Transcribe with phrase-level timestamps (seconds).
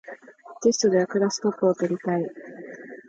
[0.63, 2.25] テストではクラスでトップを取りたい